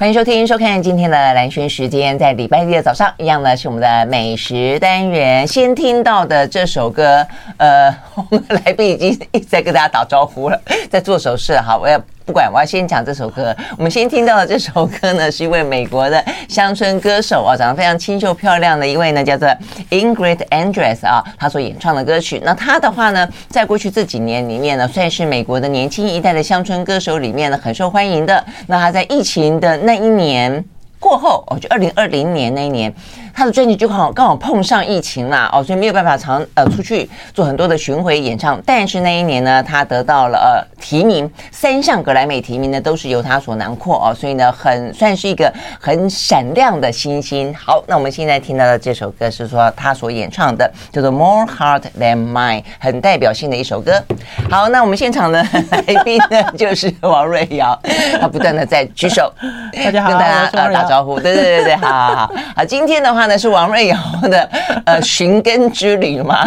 [0.00, 5.46] 欢迎收听、收看今天的蓝轩时间，在礼拜一的早上，一样呢是我们的美食单元。
[5.46, 7.22] 先听到的这首歌，
[7.58, 10.58] 呃， 我们来宾已经一直在跟大家打招呼了，
[10.88, 11.54] 在做手势。
[11.58, 12.00] 好，我要。
[12.30, 13.52] 不管，我要先讲这首歌。
[13.76, 19.48] 我们先听到的这首歌呢， 是一位美国的乡村歌手啊，长得非常清秀漂亮的一位呢，叫做
[19.90, 22.40] Ingrid Andress 啊，他所演唱的歌曲。
[22.44, 28.44] 那他的话呢，在过去这几年里面呢，算是美国的年轻一代的乡村歌手里面呢，很受欢迎的。
[28.68, 30.64] 那他在疫情的那一年
[31.00, 32.94] 过后，哦，就二零二零年那一年。
[33.34, 38.60] 他的专辑就刚好刚好碰上疫情啦，哦，所以没有办法常呃出去做很多的巡回演唱。
[38.66, 47.54] 但是那一年呢，他得到了呃提名，三项格莱美提名呢都是由他所囊括哦，所以呢很算是一个很闪亮的星星。
[47.54, 54.02] 好，那我们现在听到的这首歌是说他所演唱的，叫做《More Heart Than Mine》，很代表性的一首歌。
[54.50, 57.78] 好，那我们现场的来宾呢就是王瑞瑶，
[58.20, 59.32] 他不断的在举手，
[59.84, 63.19] 大家好，跟大家呃打招呼，对对对对，好好好，好，今天的话。
[63.26, 64.48] 那是王瑞瑶的
[64.84, 66.46] 呃 寻根之旅嘛？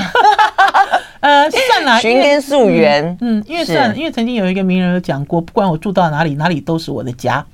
[1.20, 3.18] 呃，算了，寻根溯源。
[3.22, 7.46] 嗯，因为算了，因为曾经有一个名人有讲过，不管我住到哪里，哪里都是我的家。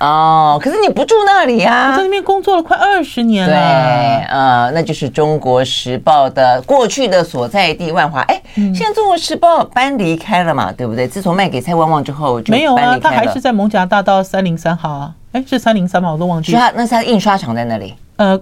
[0.00, 1.92] 哦，可是你不住那里啊？
[1.92, 3.54] 我在那边工作了快二十年了。
[3.54, 8.20] 对，呃，那就是《中国时报》的过去的所在地万华。
[8.20, 10.70] 哎，现在《中国时报》搬离开了嘛？
[10.70, 11.08] 对不对？
[11.08, 15.14] 自从卖给蔡旺旺之后，就没有啊，他还是在蒙甲大道三零三号啊。
[15.32, 16.12] 哎，是三零三吗？
[16.12, 16.58] 我都忘记了。
[16.58, 17.94] 是他，那是他印刷厂在那里。
[18.16, 18.38] 呃。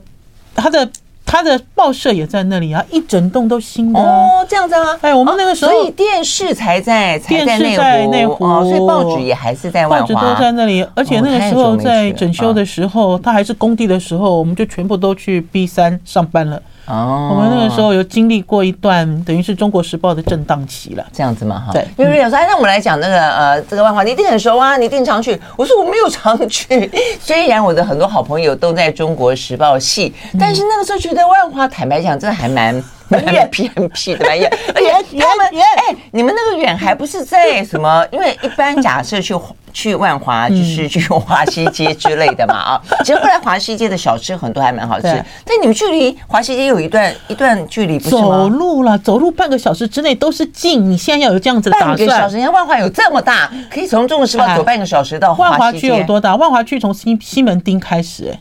[0.55, 0.89] 他的
[1.27, 4.97] 他的报社也在那里啊，一整栋都新的哦，这样子啊。
[5.01, 10.87] 哎，我们那个时候，所以电视才在，电视在内湖，所以报纸也还是在万华，报纸都在那里。
[10.95, 16.63] 而且那个时候在整修的时候，他还是工地的时候，我们就全部都去 B 三上班了。
[16.87, 21.73] 哦，我们那个时候有经历过一段等于是中国时报的震荡期了，这样子嘛哈。
[21.73, 25.41] 对，因为有时候，哎，那我们来讲那个呃，这个万华，你一定很熟啊，你一定常去。
[25.57, 32.83] 我说我没有常去，虽然我的很多好朋友都在中国时报系，但是那个时候觉得万华，坦白讲，真的还蛮。
[33.11, 38.07] 远僻很僻的嘛， 远，而且他们哎，你们那个远还不是在什么？
[38.11, 39.35] 因为一般假设去
[39.73, 42.83] 去万华就是去华西街之类的嘛啊。
[43.05, 48.23] 其实后来华西街的小吃很多还蛮好吃，但你们距离华西街有一段一段距离，不是吗？
[48.23, 50.89] 走路了，走路半个小时之内都是近。
[50.89, 56.37] 你现在要有这样子的打算，半个小时，人家万华有这么大，可以从中国时报走半个小时到万华区有多大？
[56.37, 58.39] 万华区从西西门町开始，哎。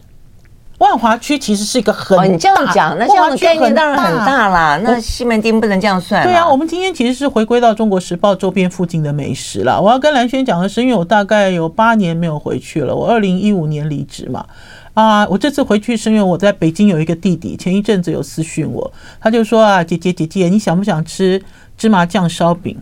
[0.83, 4.77] 万华区其实是一个很大，哦，你这样讲，那这样的概念当然很大啦。
[4.83, 6.21] 那西门町不能这样算。
[6.23, 9.81] 对啊，我们今天其实是回归到中国时报周边附近的美食了。
[9.81, 12.94] 我要跟蓝轩讲的是，因为我大概有八年没有回去了。
[12.94, 14.45] 我二零一五年离职嘛，
[14.94, 21.41] 啊，我这次回去是因为我在北京有一个弟弟，前一阵子有私讯我，他就说啊，姐姐姐姐，你想不想吃
[21.77, 22.77] 芝麻酱烧饼？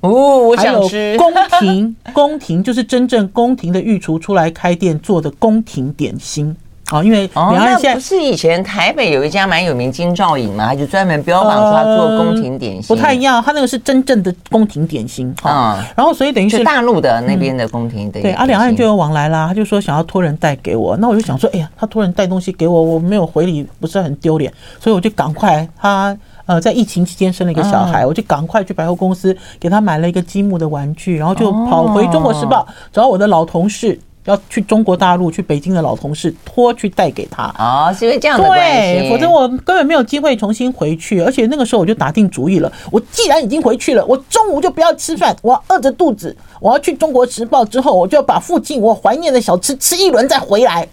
[0.00, 1.16] 哦，我想吃。
[1.18, 6.56] 宫廷 宫廷就是真正宫廷的御厨出来开店做的宫廷点心。
[6.92, 15.82] 哦，因为两岸现在不是以前台北有一家蛮有名金兆尹嘛，他就专门标榜说他做宫廷点心，不太一样，他那个是真正的宫廷点心啊。
[15.96, 19.48] 然后所以等于是大陆的那边的宫廷的对啊，两岸就有往来啦。
[19.48, 26.14] 他就说想要托人带给我，那我就想说，哎呀，他托人带东西给我，我没有回礼，不是很丢脸，所以我就赶快他
[26.44, 33.98] 呃在疫情期间生了一个小孩，我就赶快去百货公司给他买了一个积木的玩具，然后就跑回中国时报找我的老同事。
[34.24, 41.20] 要去中国大陆，去北京的老同事托去带给他哦，是因为这样的对，否则我根本没有机会重新回去。
[41.20, 50.86] 而且那个时候我就打定主意了，我既然已经回去了，我中午就不要吃饭，我要饿着肚子，我要去中国时报之后，我就要把附近我怀念的小吃吃一轮再回来。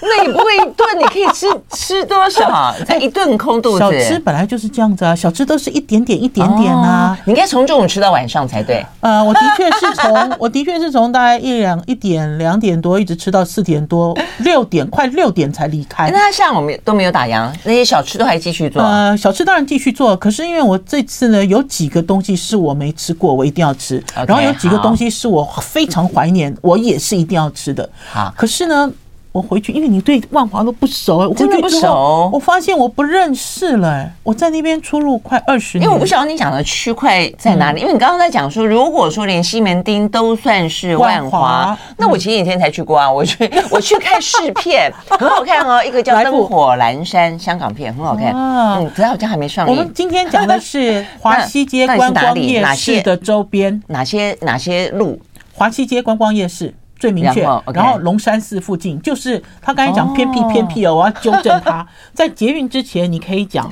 [0.02, 1.46] 那你不会一顿，你可以吃
[1.76, 2.74] 吃多少？
[2.86, 3.78] 才一顿空肚子。
[3.78, 7.16] 小吃本来就是这样子啊，小吃都是一点点一点点啊。
[7.26, 8.84] 你应该从中午吃到晚上才对。
[9.00, 16.10] 呃，我的确是从， 我的确是从大概一两一点两点多一直吃到四点多六点，快六点才离开。
[16.10, 18.82] 那他下午我们都没有打烊，那些小吃都还继续做。
[18.82, 24.02] 呃，小吃当然继续做，可是因为我这次呢有几个东西是我没吃过，我一定要吃。
[24.26, 27.86] 然后有几个东西是我非常怀念，我也是一定要吃的。
[28.10, 28.90] 好，可是呢。
[29.32, 34.10] 我回去，因为你对万华都不熟，我回去之后，我发现我不认识了。
[34.24, 37.80] 我在那边出入快二十年，因为我不晓得你讲的区块在哪里。
[37.80, 43.10] 因为你刚刚在讲说，如果说连西门町都算是万华，那我前几天才去过啊。
[43.10, 45.80] 我去， 我去看试片， 很好看哦。
[45.84, 48.32] 一个叫《灯火阑珊》香港片，很好看。
[48.34, 49.72] 嗯，可是好像还没上映。
[49.72, 55.20] 我们今天讲的是华西街 观光夜市的周边，哪些哪些路？
[55.54, 56.74] 华西街观光夜市。
[57.00, 57.42] 最明确，
[57.72, 63.68] 然后龙山寺附近就是他刚才讲偏僻偏僻哦，我要纠正他， 在捷运之前你可以讲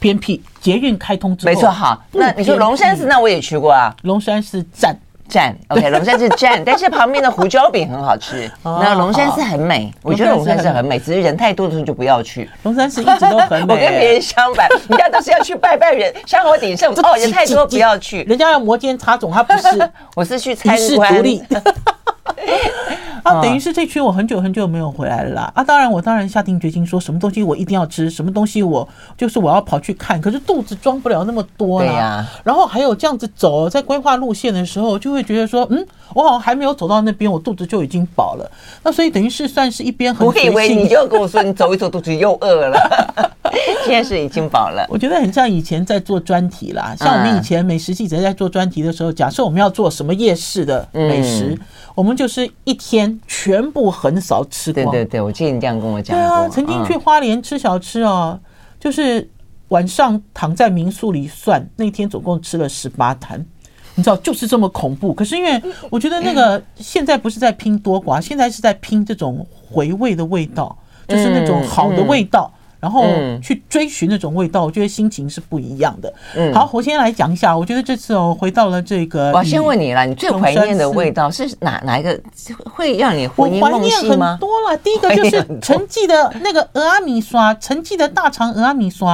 [0.00, 1.70] 偏僻，捷运开通之后没错。
[1.70, 3.94] 好，那你说龙山寺，那我也去过啊。
[4.04, 4.98] 龙山寺站
[5.28, 8.50] 站，OK， 龙山寺站，但是旁边的胡椒饼很好吃。
[8.64, 12.48] 那龙山寺很美，我觉得龙山寺很美，只是人太多的时候就不要去。
[12.62, 13.74] 龙山寺一直都很美。
[13.74, 16.90] 我跟别人相反，人家都是要去拜拜人，香火鼎盛。
[16.94, 21.22] 哦，人太多不要去，人家要摩肩擦踵，他不是，我是去参观。
[23.22, 25.52] 啊，等于是这区我很久很久没有回来了啦。
[25.54, 31.86] 啊，当然我当然下定决心说什么东西我一定要吃，什么东西我就是我要跑去看，可是肚子装不了那么多啦。
[31.86, 32.26] 对呀。
[32.44, 38.50] 然后还有这样子走，在规划路线的时候，就会觉得说，嗯，我好像还没有走到那边，我肚子就已经饱了。
[38.82, 40.26] 那所以等于是算是一边很。
[40.26, 43.30] 我以为你就跟我说，你走一走肚子又饿了。
[43.84, 44.86] 现在是已经饱了。
[44.88, 51.58] 我觉得很像以前在做专题啦，像我们以前美食记者在做专题的时候，假设我们要做什么夜市的美食，
[51.94, 54.86] 我们就是一天全部横扫吃光。
[54.86, 56.26] 对对对，我记得你这样跟我讲过。
[56.26, 58.38] 对啊，曾经去花莲吃小吃哦，
[58.78, 59.28] 就是
[59.68, 63.44] 晚上躺在民宿里算，那天总共吃了十八坛，
[63.94, 65.12] 你知道，就是这么恐怖。
[65.12, 70.76] 可是因为我觉得那个现在不是在拼多寡，现在是在拼这种回味的味道，
[71.06, 72.52] 就是那种好的味道。
[72.80, 73.04] 然后
[73.42, 76.12] 去追寻那种味道，我觉得心情是不一样的。
[76.34, 82.18] 嗯，好，我先来讲一下，我觉得这次哦，回到了这个，我先问你了，你最怀念的味道是哪哪一个？
[82.64, 84.30] 会让你魂萦梦系吗？
[84.32, 89.06] 很多了，第一个就是陈记的那个蚵仔面线，陈记的大肠蚵仔面线，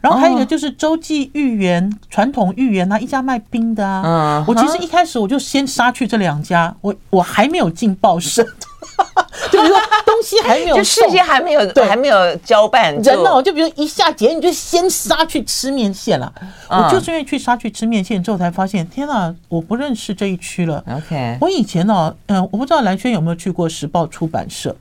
[0.00, 4.02] 然后还有一个就是洲际芋圆，传统芋圆啊，一家卖冰的啊。
[4.04, 8.44] 嗯，我其实一开始我就先杀去这两家，我我还没有进报社。
[9.50, 12.94] 就比如说东西还没有， 就事先还没有，对，还没有交办。
[12.94, 16.32] 人呢，就比如一下节，你就先杀去吃面线了。
[16.68, 20.82] 我就是因为去杀去吃面线之后，才发现天哪，我不认识这一区了。
[20.90, 24.74] OK，我以前呢，嗯，我不知道蓝轩有没有去过时报出版社。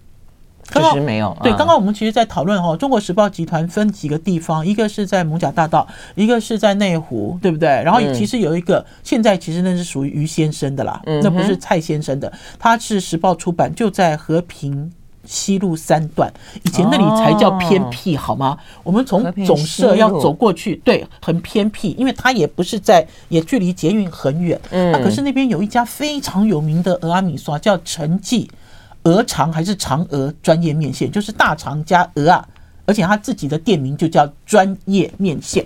[0.72, 1.36] 确实没有。
[1.44, 7.68] 对，刚刚我们其实，在讨论哈，中国时报集团分几个地方，一个是在艋舺大道，一个是在内湖，对不对？
[7.68, 14.92] 然后其实有一个，现在其实那是属于于先生的啦，那不是蔡先生的，他是时报出版，就在和平
[15.26, 16.32] 西路三段，
[16.64, 18.58] 以前那里才叫偏僻，好吗？
[18.84, 24.60] 我们从总社要走过去，对，很偏僻，因为它也不是在，也距离捷运很远。
[24.72, 28.50] 嗯，那可是那边有一家非常有名的俄阿米刷，叫陈记。
[29.04, 32.48] 鹅肠还是肠鹅专业面线，就是大肠加鹅啊，
[32.86, 35.66] 而且他自己的店名就叫专业面线。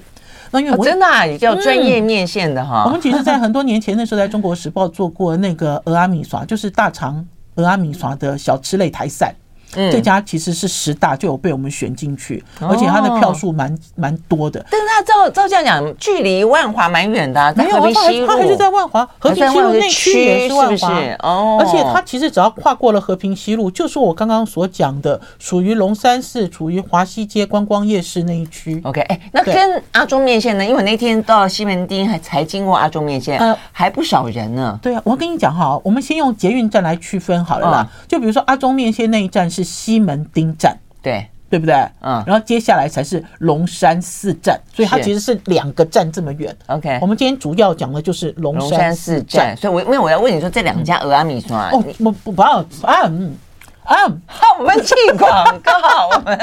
[0.52, 2.86] 那因为我、哦、真的、啊、也叫专业面线的哈、嗯。
[2.86, 7.26] 我们其实，在很多年前那时候，在中国时报做过那个鹅阿米耍，就是大肠
[7.56, 9.36] 鹅阿米耍的小吃擂台赛。
[9.76, 14.66] 嗯、这家其实是十大就有被我们选进去，而且他的票数蛮蛮多的。
[14.72, 17.54] 但是他照照这样讲，距离万华蛮远的、啊。
[17.56, 21.58] 没有，他还他还是在万华和平西路那区也是万华哦。
[21.60, 28.80] 而且他其实只要跨过了和平西路，就是我刚刚所讲的，属于龙山寺、处于华西街观光夜市那一区。
[28.84, 30.66] OK，哎，那跟阿中面线呢？
[30.66, 34.80] 因为那天到西门町还才经过阿中面线，呃，还不少人呢。
[34.82, 37.88] 对啊，我跟你讲哈，我们先用捷运站来区分好了啦。
[38.08, 39.78] 就比如说阿中面线那一站是。
[39.78, 41.76] 西门町站，对对不对？
[42.02, 46.56] 嗯，然后接下来才是龙山寺站，所以它其实是两个站这么远。
[46.68, 53.36] OK，我们今天主要讲的就是龙山寺站，所以我因为我要问你说这两家蚵仔面线啊，哦，不不不要啊，嗯
[53.84, 53.96] 啊，
[54.26, 55.74] 好，我们进广告，
[56.12, 56.38] 我们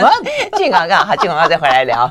[0.56, 2.10] 进广告，好，进广告再回来聊。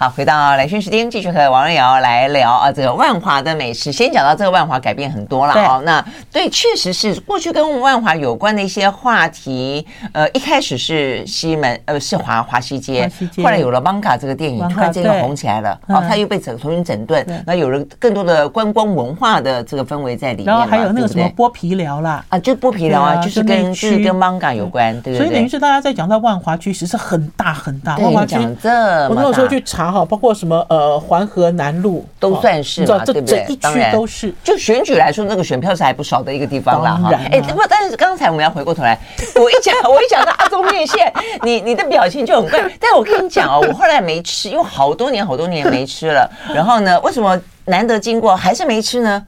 [0.00, 3.92] 好，回到来讯时间，继续和王瑞瑶来聊啊，这个万华的美食。
[3.92, 6.02] 先讲到这个万华改变很多了啊，那
[6.32, 9.86] 对，确实是过去跟万华有关的一些话题。
[10.12, 15.78] 呃，一开始是西门，呃，是华华西街，后来有了《Manga》这个电影，突然间又红起来了。
[15.88, 20.46] 哦，它又被整重新整顿，那有了更多的观光文化的这个氛围在里面。
[20.46, 25.26] 然后还有那个什么剥皮寮啦，啊，就剥皮寮啊，就是跟就是跟《Manga》有关，对对对。
[25.26, 27.98] 所以等于是大家在讲到万华区，其实是很大很大。
[27.98, 29.89] 万华区这么大，我那个时候去查。
[29.90, 33.44] 好，包括什么呃环河南路都算是嘛，对不对？
[33.60, 34.34] 当然都是。
[34.44, 37.10] 就选举来说，那个选票是还不少的一个地方了哈。
[37.30, 38.98] 哎，不，但是刚才我们要回过头来，
[39.34, 42.60] 我一讲我一讲到阿中面线，你你的表情就很怪。
[42.80, 46.30] 但我跟你讲哦，我后来没吃，因为好多年好多年没吃了。
[46.54, 49.24] 然后呢，为什么难得经过还是没吃呢？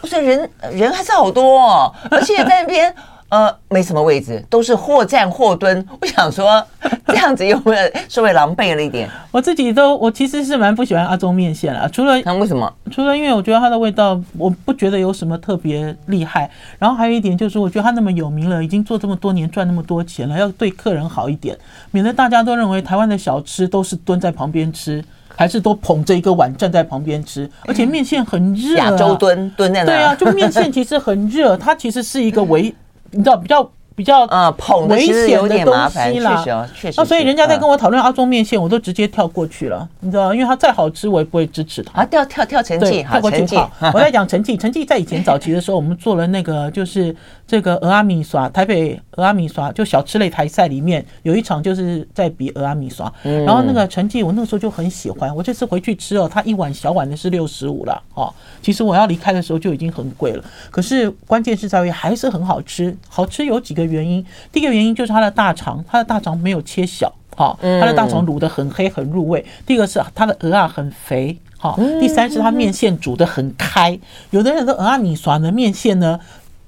[0.00, 2.94] 我说人人还是好多哦，而且在那边。
[3.28, 5.84] 呃，没什么位置，都是或站或蹲。
[6.00, 6.64] 我想说，
[7.08, 9.10] 这样子有没有稍微狼狈了一点？
[9.32, 11.88] 我自己都，我其实是蛮不喜欢阿中面线了。
[11.88, 12.72] 除了那为什么？
[12.92, 16.48] 除了因为我觉得它的味道，我不觉得有什么特别厉害。
[16.78, 21.58] 然后还有一点就是，我觉得它那么有名了，已经做这么多年，赚那么多钱了，要对客人好一点，
[21.90, 25.04] 免得大家都认为台湾的小吃都是蹲在旁边吃，
[25.34, 27.50] 还是都捧着一个碗站在旁边吃。
[27.66, 29.86] 而且面线很热，亚洲蹲蹲在那。
[29.86, 32.72] 对啊，就面线其实很热，它其实是一个围。
[33.16, 36.42] 你知道比较比较呃捧危险的东西啦。
[36.44, 37.00] 实哦，确实是。
[37.00, 40.34] 那所以人家在跟我我讨论阿中面线，我都直接跳过去了，你知道吗？
[40.34, 42.00] 因为它再好吃，我也不会支持它。
[42.00, 43.70] 啊，跳跳跳成对，绩，跳过去成绩好。
[43.92, 47.14] 我在讲陈记，陈记在以前早期的时候，我们做了那个就是
[47.46, 58.32] 这个俄阿米刷，台北俄阿米刷就小吃类台赛里面有一场就是在比俄阿米刷，然后那个陈记我那个时候就很喜欢，我这次回去吃哦，它一碗小碗的是六十五了哦。
[58.62, 69.44] 其实我要离开的时候就已经很贵了，可是关键是在于还是很好吃，好吃有几个原因，第一个原因就是它的大肠，它的大肠没有切小，好，它的大肠卤的很黑很入味。
[69.64, 71.36] 第二个是它的鹅啊很肥。
[71.58, 73.98] 好，第三是它面线煮的很开，
[74.30, 76.20] 有的人的蚵仔面线的面线呢，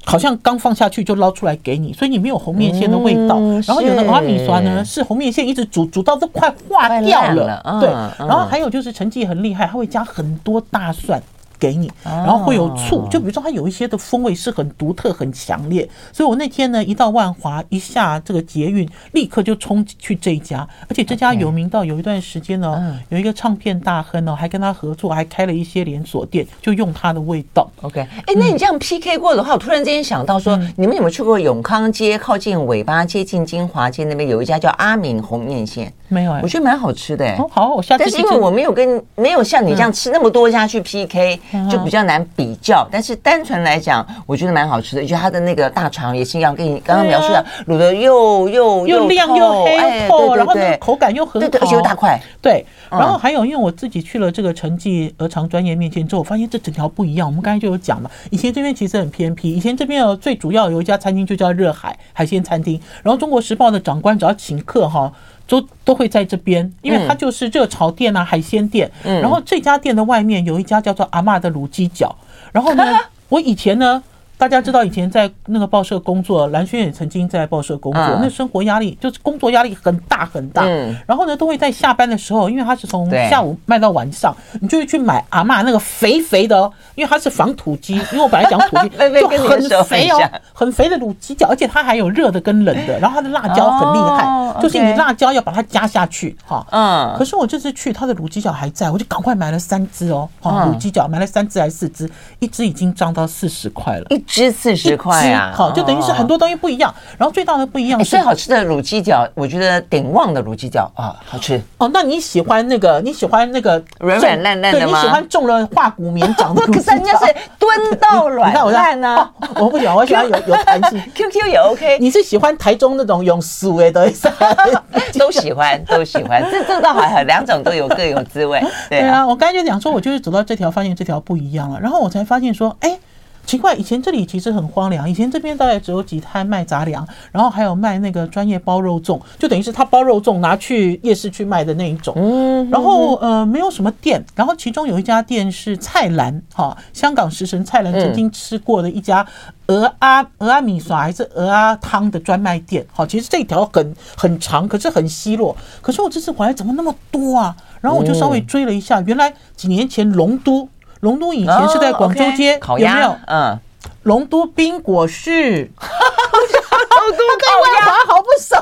[0.02, 3.38] 好像刚放下去就捞出来给你，所以你没有红面线的味道。
[3.66, 7.62] 然后有的蚵仔面线呢，是红面线一直煮煮到都快化掉了。
[7.78, 7.90] 对，
[8.26, 11.22] 然后还有就是陈记很厉害，他会加很多大蒜。
[11.58, 27.68] 给你，然后会有醋，就比如说它有一些的风味是很独特、很强烈，所以我那天呢一到万华，一下这个捷运，立刻就冲去这一家，而且这家有名到有一段时间呢，有一个唱片大亨呢还跟他合作，还开了一些连锁店，就用它的味道。
[27.82, 35.92] OK，哎，那你这样 PK 过的话，我突然之间想到说，你们有没有去过永康街靠近尾巴接近金华街那边有一家叫阿敏红面线？
[36.08, 37.36] 没有哎，我觉得蛮好吃的哎。
[37.38, 38.04] 哦，好，我下次。
[38.04, 41.38] 但是因为我没有跟没有像你这样吃那么多家去 PK。
[41.70, 45.04] 就比较难比较，但是单纯来讲，我觉得蛮好吃的。
[45.04, 52.20] 就它的那个大肠也是一样，跟你刚刚描述的卤的又又又亮又黑又透，然后那个口感又很好，而且又大块。
[52.42, 57.26] 对，然后还有，因为我自己去了这个陈记鹅肠专业面前之后，我发现这整条不一样。
[57.26, 65.12] 我们刚才就有讲嘛，以前这边其实很偏僻，以前这边有最主要有一家餐厅就叫热海海鲜餐厅，然后中国时报的长官只要请客哈。
[65.48, 68.88] 都都会在这边，因为它就是热潮店啊，海鲜店。
[69.02, 72.14] 然后这家店的外面有一家叫做阿嬷的卤鸡脚。
[72.52, 72.84] 然后呢，
[73.28, 74.00] 我以前呢。
[74.38, 80.64] 大家知道以前在那个报社工作，蓝轩也曾经在报社工作，那生活压力就是工作压力很大很大。
[81.06, 88.88] 然后呢，都会在下班的时候，因为他是从下午卖到晚上，你就会去买阿嬷那个肥肥的哦，因为它是防土鸡， 因为我本来讲土鸡
[89.20, 96.64] 就很肥哦，很肥的卤鸡脚，而且它还有热的跟冷的， 然后它的辣椒很厉害，就是你辣椒要把它加下去哈。
[96.70, 97.12] 嗯。
[97.18, 104.06] 可是我这次去，它的卤鸡脚还在，我就赶快买了三只哦，哈，卤鸡脚买了三只还是四只，一只已经涨到四十块了。
[104.28, 106.94] 只四十块啊，好，就等于是很多东西不一样。
[107.16, 111.60] 然后最大的不一样是，最好吃的卤鸡脚，我觉得鼎旺的卤鸡脚啊，好吃。
[111.78, 113.00] 哦，那你喜欢那个？
[113.00, 114.98] 你喜欢那个软软烂烂的吗？
[115.00, 116.62] 你喜欢中了化骨绵掌的？
[116.70, 119.28] 可是人家是蹲到软烂呢。
[119.54, 121.02] 我不喜欢，我喜欢有有弹性。
[121.14, 121.98] QQ 也 OK。
[122.00, 124.14] 你是喜欢台中那种用素的，对？
[125.18, 126.44] 都喜欢，都喜欢。
[126.50, 128.62] 这这倒还好，两种都有各有滋味。
[128.90, 132.98] 对啊，我刚才就讲说，我就是走到这条，发现这条不一样了，然后我才发现说，哎。
[133.48, 142.12] 奇怪，以前这里其实很荒凉，以前这边大概只有几摊卖杂粮，然后还有卖那个专业包肉粽，就等于是他包肉粽拿去夜市去卖的那一种。
[142.18, 149.26] 嗯，然后呃没有什么店，然后其中有一家店是菜篮，哈，香港食神菜篮曾经吃过的一家
[149.68, 152.84] 鹅阿鹅阿米刷还是鹅阿汤的专卖店。
[152.92, 155.56] 好，其实这条很很长，可是很稀落。
[155.80, 157.56] 可是我这次回来怎么那么多啊？
[157.80, 160.68] 然后我就稍微追了一下，原来几年前龙都。
[161.00, 163.16] 龙都以前是在广州街，有没有？
[163.26, 163.58] 嗯，
[164.02, 168.56] 龙都冰果室， 龙都 跟万华好不熟。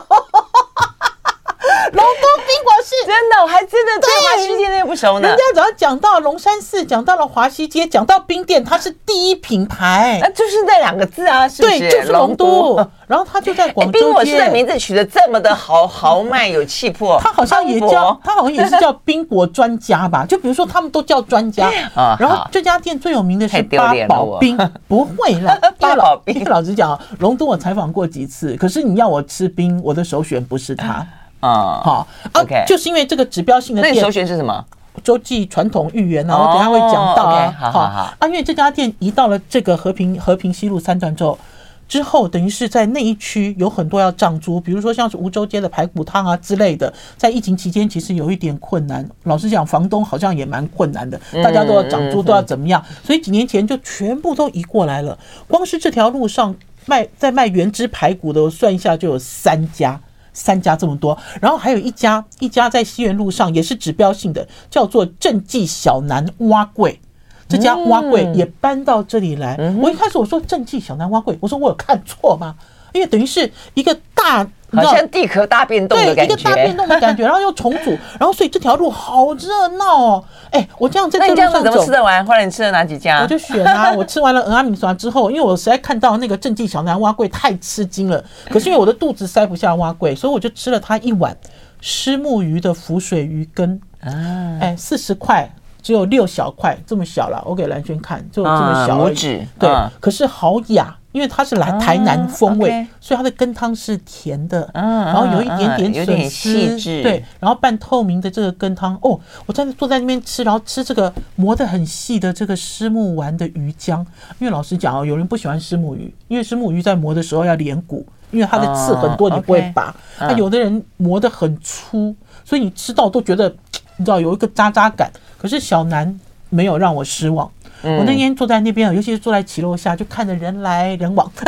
[1.93, 5.29] 龙都冰果是，真的，我还真的对华西街那不熟呢。
[5.29, 11.79] 人家只要讲到龙山寺，讲到了华西街，讲到冰店，它是第一品牌，那就是那两个字啊，是不是？
[11.79, 12.77] 对，就是龙都。
[13.07, 14.05] 然后他就在广州街。
[14.05, 20.27] 冰果室的名字取得这么的豪豪迈有气魄，他好像也叫，他好像也是叫冰果专家吧？
[20.27, 21.71] 就比如说他们都叫专家。
[22.19, 24.59] 然后这家店最有名的是八宝冰，
[24.89, 26.45] 不会啦，八宝冰。
[26.51, 31.07] 老实讲，龙都我采访过几次，可是你要我吃冰，我的首选不是它。
[31.41, 34.65] 啊，好，OK，就是因为这个指标性的店，那你首选是什么？
[35.05, 37.55] 洲际传统芋圆啊，我等下会讲到啊。
[37.59, 41.39] 好好好，啊，因为这家店移到了这个和平和平西路三段之后，
[41.87, 49.07] 之后等于是在那一区有很多要涨租，比如说像是梧州街的排骨汤啊之类的，在疫情期间其实有一点困难。
[49.25, 52.83] 老实讲，房东好像也蛮困难的，大家都要涨租，都要怎么样？
[53.05, 55.17] 所以几年前就全部都移过来了。
[55.47, 60.01] 光是这条路上卖在卖原汁排骨的，我算一下就有三家。
[60.37, 67.01] 三家这么多，然后还有一家，一家在西园路上也是指标性的，叫做正记小南蛙柜。
[67.49, 69.57] 这家蛙柜也搬到这里来。
[69.81, 72.55] 我一开始我说正记小南蛙柜，我说我有看错吗？
[72.97, 74.51] 因为等于是一个大大。
[74.83, 80.25] 好像地壳大变动的感觉，对，一个大变动的感觉， 然后又重组，然后所以这条路好热闹哦。
[80.51, 82.25] 哎，我这样在这路上走，怎么吃得完？
[82.27, 83.21] 后来你吃了哪几家？
[83.23, 91.35] 我就选啊， 我吃完了蚵仔面线之后，因为我实在看到那个正记小南蛙桂太吃惊了，可是因为我的肚子塞不下蛙桂，所以我就吃了它一碗
[91.81, 95.49] 虱木鱼的浮水鱼羹啊，哎，四十块。
[95.83, 98.99] 只有六小块，这么小了，我给蓝轩看，就这么小。
[98.99, 108.95] 拇指，对，可是好雅，因为它是来台南风味，所以它的羹汤是甜的，然后有一点点笋丝，对，然后半透明的这个羹汤。
[109.01, 114.05] 哦，我在坐在那边吃，然后吃这个磨得很细的这个虱目丸的鱼浆。
[114.39, 119.97] 因为老实讲哦，有人不喜欢虱目鱼，因为虱目鱼在磨的时候要连骨，因为它的刺很多，你不会拔。
[120.21, 123.51] 那有的人磨得很粗，所以你吃到都觉得。
[123.99, 126.21] 你知道有一个渣渣感，可是小南
[126.51, 127.51] 没有让我失望。
[127.87, 131.31] 嗯、我那天坐在那边，尤其是坐在骑楼下，就看着人来人往，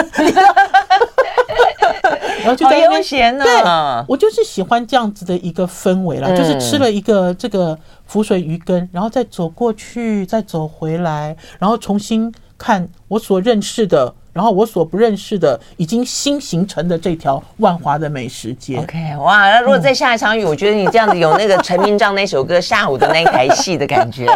[2.39, 3.45] 然后就在悠闲呢。
[3.45, 3.63] 对，
[4.07, 14.15] 我就是喜欢这样子的一个氛围了，嗯、就是吃了一个这个浮水鱼羹，然后再走过去，再走回来，然后重新看我所认识的。
[14.35, 18.79] 然后我所不认识的，已经新形成的这条万华的美食街。
[18.79, 24.27] OK，哇，那如果再下一场雨，嗯、我觉得你这样子有那个陈明章那首歌《下午的那一台戏》的感觉。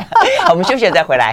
[0.40, 1.32] 好，我们休息了再回来。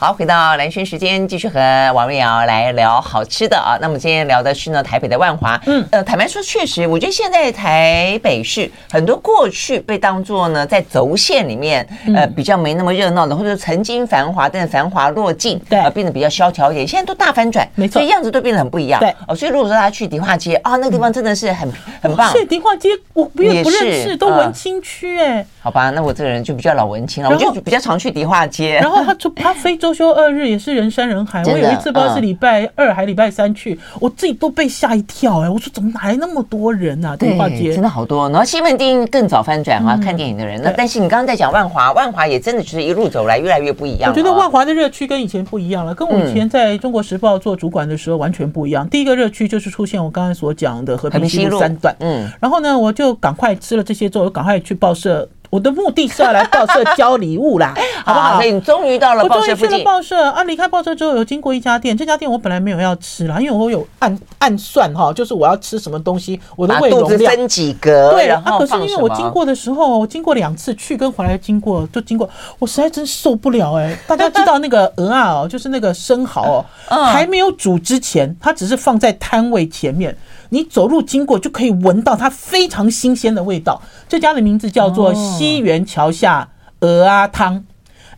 [0.00, 1.58] 好，回到蓝轩时间，继续和
[1.92, 3.76] 王瑞瑶来聊好吃的啊。
[3.80, 5.60] 那么今天聊的是呢，台北的万华。
[5.66, 16.86] 嗯，呃，坦白说，确实，我觉得现在台北市很多过去被当做呢，在轴线里面，呃，比较没那么热闹的，或者曾经繁华，但是繁华落尽，对，变得比较萧条一点。
[16.86, 19.00] 现在都大翻转，没错，所以样子都变得很不一样。
[19.00, 21.68] 对，哦，所以如果说大家去迪化街啊，那个地方真的是很
[22.00, 22.32] 很棒。
[22.32, 25.44] 去迪化街，我不也不认识，都文青区哎。
[25.60, 28.76] 好吧，那我这个人就比较老文青了，我就比较常去迪化街。
[28.76, 31.42] 然后他就他非周休二日也是人山人海。
[31.44, 35.48] 我有一次不知道是礼拜二还礼拜三去，我自己都被吓一跳哎！
[35.48, 37.16] 我说怎么来那么多人啊？
[37.16, 38.28] 迪化街真的好多。
[38.28, 40.60] 然后西门町更早翻转啊，看电影的人。
[40.62, 44.10] 那但是你刚刚在讲万华，万华也真的就是一路走来越来越不一样。
[44.10, 48.86] 我觉得万华的热区跟以前不一样了，跟我以前在中国时报做主管的时候完全不一样。
[48.90, 55.26] 第一个热区就是出现我刚才所讲的和平西路三段，嗯，然后呢，我就赶快吃了这些之后，我赶快去报社。
[55.50, 57.74] 我的目的是要来报社交礼物啦，
[58.04, 58.34] 好不好？
[58.36, 59.66] 所以你终于到了报社附近。
[59.66, 60.42] 我终于去了报社啊！
[60.44, 68.12] 离开报社之后，有经过一家店，这家店我本来没有要吃啦，因为我有暗暗算哈，就是我要吃什么东西，我的胃容量分几格。
[68.12, 73.96] 对，然后可是因为我经过的时候，我经过两次去跟回来经过，就经过，我实在真受不了哎！
[74.06, 80.16] 大家知道那个鹅啊哦，就是那个生蚝哦，还没有煮之前，它只是放在摊位前面。
[80.50, 83.80] 你走路经过就可以闻到它非常新鲜的味道。
[84.08, 86.48] 这家的名字叫做西园桥下
[86.80, 87.64] 鹅啊汤，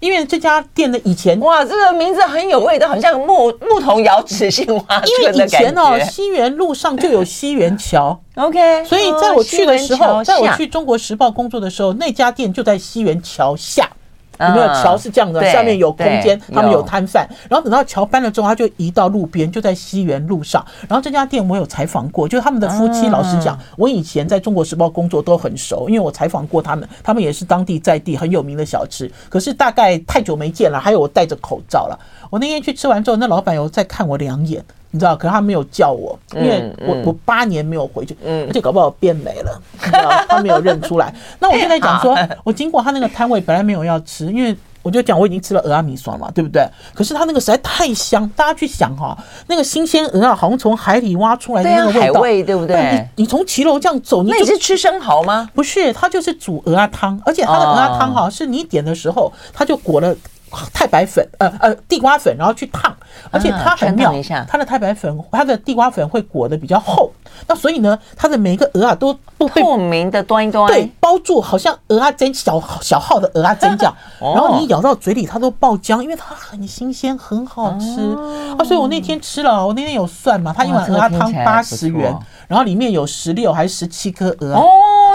[0.00, 5.58] 因为这家店的以前哇，这个名字很有味道，好像木木桶瑶子杏花村的感觉。
[5.58, 13.88] 因为以前哦，西园路上就有西园桥， OK，所以在我去的时候，在我去中国时报工作的时候，那家店就在西园桥下。
[14.48, 15.40] 有没有桥是这样的？
[15.52, 17.28] 下面有空间，他们有摊贩。
[17.48, 20.64] 然后等到桥搬了之后，他就移到路边，就在西园路上。
[20.88, 23.08] 然后这家店我有采访过，就是他们的夫妻。
[23.08, 26.88] 老实讲，我以前在中国时报工作都很熟，因为我采访过他们。
[27.02, 29.10] 他们也是当地在地很有名的小吃。
[29.28, 31.98] 可是大概太久没见了，还有我戴着口罩了。
[32.30, 34.64] 我那天去吃完之后，那老板有再看我两眼。
[34.92, 41.14] 你知道，可是他没有叫我，因为我我八年没有回去，而且搞不好变没了，你知道，他没有认出来。
[41.38, 46.66] 那我现在讲说，我经过他那个摊位，本来没有要吃，因为我就讲我已经吃了鹅阿米爽嘛，对不对？
[46.92, 49.16] 可是他那个实在太香，大家去想哈，
[49.46, 53.08] 那个新鲜鹅啊好像从海里挖出来的那个味道，对不对？
[53.16, 55.48] 你你从骑楼这样走，你那你是吃生蚝吗？
[55.54, 60.12] 不是，他就是煮鹅啊汤，而且他的鹅啊汤哈，是你点的时候他就裹了。
[60.72, 62.94] 太白粉，呃呃，地瓜粉，然后去烫，
[63.30, 64.12] 而且它很妙，
[64.48, 67.12] 它的太白粉，它的地瓜粉会裹得比较厚，
[67.46, 78.00] 那所以呢，它的每一个鹅啊都不透明的端一端，对，包住，好像鹅啊煎小小号的鹅啊煎饺，然后你咬到嘴里它都爆浆，因为它很新鲜，很好吃。
[78.56, 78.64] 啊。
[78.64, 82.16] 所以我那天吃了，我那天有算嘛，它一碗鹅啊汤八十元，
[82.46, 84.54] 然后里面有十六还是十七颗鹅。
[84.54, 84.66] 哦。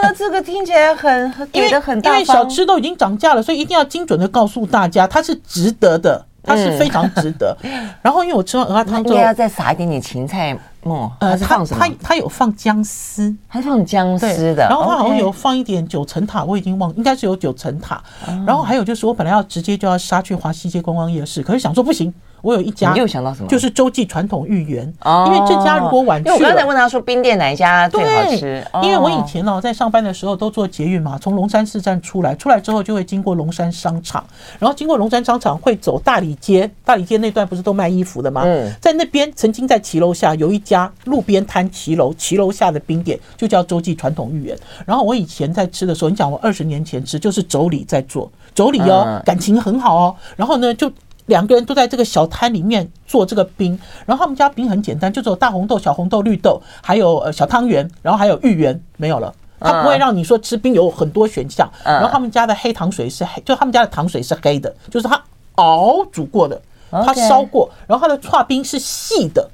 [0.01, 7.57] 那这个听起来很给的很大，因为小吃都已经涨价了，所以一定要精准的告诉大家，它是值得的，它是非常值得。
[8.01, 18.01] 然后因为我吃完鹅鸭汤之后，应该要再撒一点点芹菜末，呃，它它它有放姜丝，它放姜丝的，然后它好像有放一点九层塔，我已经忘，应该是有九层塔。
[18.45, 22.13] 然后还有就是我本来要直接就要杀去华西街观光夜市，可是想说不行。
[22.45, 23.49] 我有一家，你又想到什么？
[23.49, 24.93] 就是洲际传统芋圆。
[25.01, 28.63] 哦，因为这家如果晚去了，因为我刚才问他说冰店哪一家最好吃？
[28.83, 34.23] 因为我以前哦在上班的时候都坐捷运嘛，从龙山寺站出来，出来之后就会经过龙山商场，
[34.59, 38.43] 然后经过龙山商场会走大理街，大理街那段不是都卖衣服的吗？
[38.45, 44.55] 嗯，在那边曾经在骑楼下有一家路边摊骑楼，骑楼下的冰店就叫洲际传统芋圆。
[44.85, 50.91] 然后我以前在吃的时候，你讲我二十年前吃，就是妯娌在做，妯娌哦感情很好哦，然后呢就。
[51.27, 59.33] 两个人都在这个小摊里面做这个冰，然后他们家冰很简单，就只有大红豆、小红豆、绿豆，还有呃小汤圆，然后还有芋圆，没有了。
[59.59, 61.67] 他不会让你说吃冰有很多选项。
[61.83, 65.19] 然后他们家的黑糖水是黑，就他们家的糖水是黑的，就是他
[65.55, 66.61] 熬煮过的，
[66.91, 67.67] 他烧过。
[67.87, 69.49] 然后他的串冰是细的，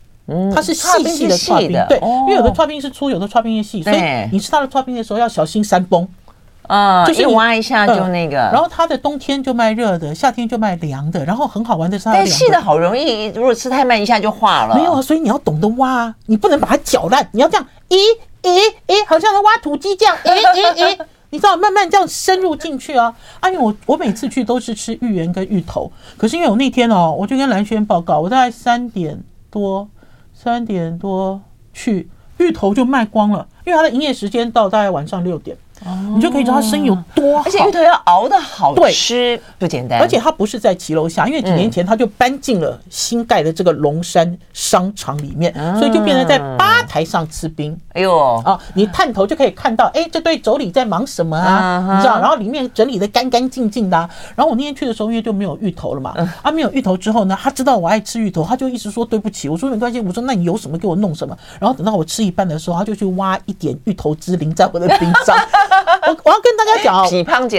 [0.53, 3.97] 它是细细的串冰，对，因为有的串冰是粗，有的串冰是细，所以
[4.31, 6.05] 你吃它的串冰的时候要小心山崩。
[6.71, 14.75] 啊，就是挖一下就那个，然后它的冬天就卖热的，夏天就卖凉的，然后很好玩的是它的，但细的好容易，如果吃太慢，一下就化了。
[14.75, 17.97] 没有啊，所以你要懂得挖，你不能把它搅烂，你要这样，咦
[18.43, 18.57] 咦
[18.87, 20.99] 咦，好像在挖土鸡这样，咦 咦咦，
[21.31, 23.13] 你知道，慢慢这样深入进去啊。
[23.41, 29.85] 啊，因为我我每次去都是吃芋圆跟芋头，可是因为我那天哦，我就跟蓝轩报告，我大概三点多
[30.33, 31.41] 三点多
[31.73, 35.57] 去，芋头就卖光了，因为它的营业时间到大概晚上六点。
[36.15, 39.99] 你就可以知道它生意有多好，而且芋头要熬得好吃不简单。
[39.99, 47.75] 而且它不是在骑楼下，因为几年前它就搬进了新盖的这个龙山商场里面，所以就变成在吧台上吃冰。
[47.93, 51.95] 哎呦啊，你探头就可以看到，哎，这对妯娌在忙什么啊？
[51.95, 52.19] 你知道？
[52.19, 53.97] 然后里面整理的干干净净的。
[54.35, 59.49] 然后我那天去的时候，因为就没有芋头了嘛，啊，没有芋头之后呢，他知道我爱吃芋头，他就一直说对不起。
[59.49, 61.35] 我说没关系，我说那你有什么给我弄什么。
[61.59, 65.35] 然后等到我吃一半的时候，他就去挖一点芋头汁淋在我的冰上。
[66.07, 67.07] 我我要跟大家讲哦，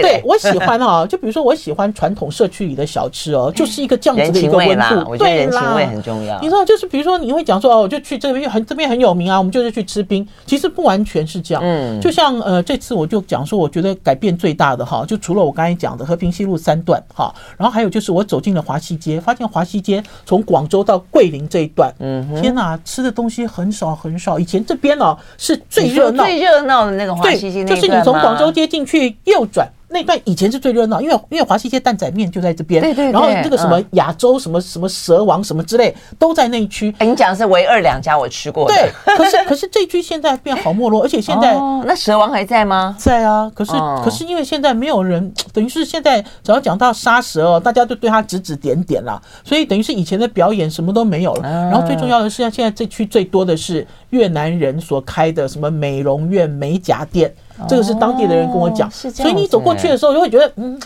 [0.01, 6.39] 对，我喜欢哦， 就比如说我喜欢传统社区里的小吃哦，就是一个这样子的一个温度，对，人情味很重要。
[6.41, 11.61] 你说就是比如说你会讲说哦，我就去这边很这边很有名啊，我们就是去吃冰，其实不完全是这样。
[11.63, 24.37] 嗯，就像呃这次我就讲说，我觉得改变最大的哈，就除了我刚才讲的和平西路三段哈，然后还有就是我走进了华西街，发现华西街从广州到桂林这一段，嗯，天哪，吃的东西很少很少。
[24.37, 26.23] 以前这边哦是最热闹。
[26.23, 28.53] 最热闹的那个华西街，就是你从广州。
[28.53, 29.67] 街进去右转。
[29.89, 36.91] 那段以前是最热闹，因为因为华西街蛋仔面就在这边，对对，然后这个什么亚洲什么什么蛇王什么之类都在那一区。
[36.99, 39.15] 你讲的是唯二两家我吃过的，对。
[39.15, 41.53] 可是可是这区现在变好没落，而且现在
[41.85, 42.95] 那蛇王还在吗？
[42.97, 43.51] 在啊。
[43.53, 43.71] 可是
[44.03, 51.43] 可是因为现在没有人，等于是现在只要讲到杀蛇哦，大家都对他指指点点了，所以等于是以前的表演什么都没有了。
[51.69, 57.31] 然后最重要的是，现在这区最多的是越南人所开的什么美容院、美甲店。
[57.67, 60.79] 这个是当地的人跟我讲，所以你走过去的时候就会觉得，嗯，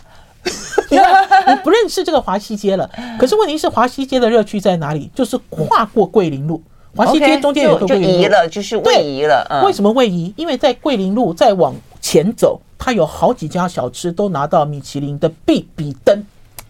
[0.89, 2.89] 你你不认识这个华西街了。
[3.17, 5.09] 可是问题是，华西街的热趣在哪里？
[5.15, 6.61] 就是跨过桂林路，
[6.95, 9.63] 华西街中间有个桂林路，移了，就是位移了。
[9.65, 10.33] 为什么位移？
[10.35, 16.23] 因为在桂林路再往前走，它有好几家小吃都拿到米其林的必比登。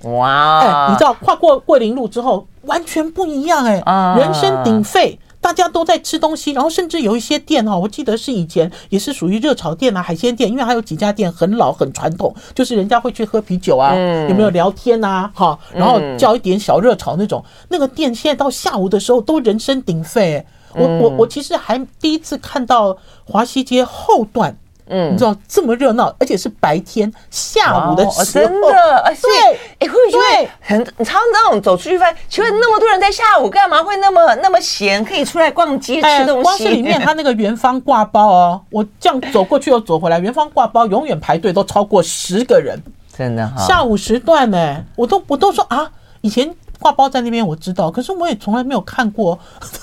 [0.03, 0.59] 哇！
[0.59, 3.81] 哎，你知道跨过桂林路之后完全不一样哎，
[4.17, 5.19] 人声鼎沸。
[5.47, 13.95] 大家都在吃东西，然后甚至有一些店哈，我记得是以前也是属于热炒店啊、海鲜店，因为还有几家店很老很传统，就是人家会去喝啤酒啊，
[14.27, 15.31] 有没有聊天啊？
[15.33, 20.45] 哈，然后叫一点小热炒那种，那个店现在到下午的时候都人声鼎沸。
[20.73, 24.57] 我我我其实还第一次看到华西街后段。
[24.89, 36.43] 嗯，你知道这么热闹，而且是白天下午的时候，真的，对，哎，会不会觉得很，你常常那种走出去发现，请问那么多人在下午干嘛会那么那么闲，可以出来逛街吃东西？
[36.43, 42.81] 光是里面他那个元芳挂包哦，我这样走过去又走回来，元芳挂包永远排队都超过十个人，
[43.17, 43.65] 真的哈。
[43.65, 45.89] 下午时段呢，我都我都说啊，
[46.21, 46.53] 以前。
[46.79, 49.37] 挂包在那边我知道，可是我也从来没有看过。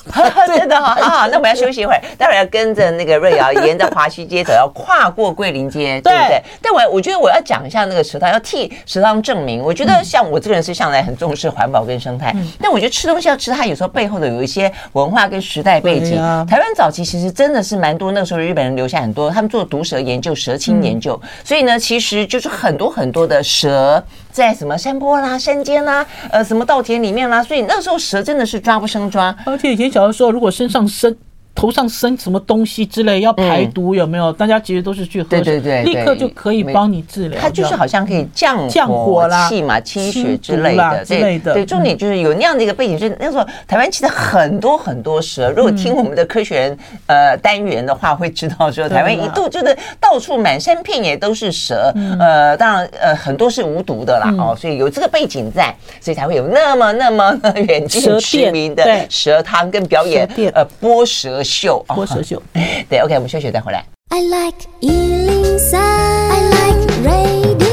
[0.46, 1.26] 真的哈啊！
[1.26, 6.42] 那我们要休息一会儿，待会儿要跟着那个瑞瑶沿着华西街走，要跨过桂林街，对不对？
[6.62, 9.62] 但我我觉得我要讲一下那个食堂，要替食堂证明。
[9.62, 16.16] 我觉得像我这个人是向来很重视环保跟生态，但我觉得吃东西要吃它，有时候背后的有一些文化跟时代背景。
[16.46, 24.02] 台湾早期其实真的是蛮多，那个时候日本人留下很多，他们做毒蛇研究、蛇青研究，所以呢，其实就是很多很多的蛇。
[24.34, 29.32] 在什么山坡啦、山间啦，呃，什么稻田里面啦，所以那时候蛇真的是抓不生抓。
[29.46, 31.16] 而且以前小的时候，如果身上生
[31.64, 34.30] 头上生什么东西之类要排毒有没有？
[34.30, 37.40] 大家其实都是去喝，对对对，立刻就可以帮你治疗。
[37.40, 41.54] 它就是好像可以降降火啦、气嘛、清血之类的之类的。
[41.54, 45.50] 对，重点就是有那样的一个背景，就是那时候台湾其实很多很多蛇。
[45.52, 51.90] 如果听我们的科学人呃单元的话，会知道说台湾一度就是到处满山遍野都是蛇。
[52.20, 57.34] 呃，当然呃很多是无毒的啦哦，所以有这个背景在，所以才会有那么那么
[57.68, 61.84] 远近驰名的蛇汤跟表演呃剥蛇秀。
[61.88, 62.42] 剥蛇秀，
[62.90, 63.84] 对，OK，我们休息再回来。
[64.08, 67.64] I like 103, I like radio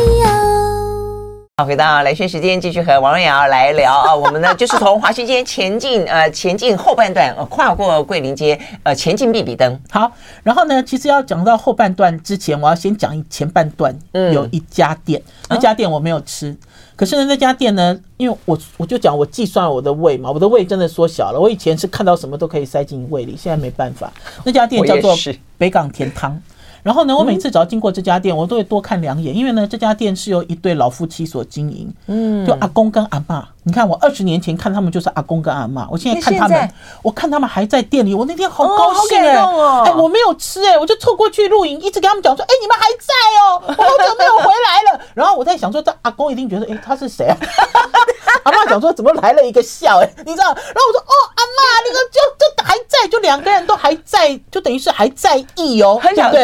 [1.57, 4.15] 好，回到兰萱时间，继续和王瑞瑶来聊啊。
[4.15, 9.79] 我们呢，就是从华西街前进，呃， 前进后半段，呃，跨过桂林街，呃，前进必比登。
[9.89, 10.11] 好，
[10.43, 16.55] 然后呢，其实要讲到后半段之前，我要先讲一前半段，有一家店，那家店我没有吃。
[17.01, 21.39] 可是呢，那家店呢，因为我我就讲我计算我的胃嘛，我的胃真的缩小了。
[21.39, 24.13] 我以前是看到什么都可以塞进胃里，现在没办法。
[24.43, 25.15] 那家店叫做
[25.57, 26.39] 北港甜汤。
[26.83, 33.47] 然后呢，我每次只要经过这家店，我都会多看两眼，因为呢，这家店是由一对老夫妻所经营，嗯，就阿公跟阿妈。
[33.63, 36.71] 你看，我二十年前看他们就是阿公跟阿妈，我现在看他们，
[37.03, 45.01] 我看他们还在店里，我那天好高兴哎，哎，我没有吃哎，我就凑过去录影，一直跟他们讲说，哎，你们还在哦，我好久没有回来了。
[45.13, 47.37] 然后我在想说，这阿公一定觉得，哎，他是谁啊？
[48.43, 50.45] 阿妈讲说，怎么来了一个笑哎，你知道？
[50.47, 56.39] 然后我说，哦，阿妈，那个就就还在，就两个人都还在，就等于是还在意哦，很想说，